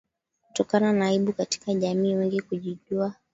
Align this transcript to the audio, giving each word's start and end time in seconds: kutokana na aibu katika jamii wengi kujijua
kutokana 0.47 0.93
na 0.93 1.05
aibu 1.07 1.33
katika 1.33 1.73
jamii 1.73 2.15
wengi 2.15 2.41
kujijua 2.41 3.13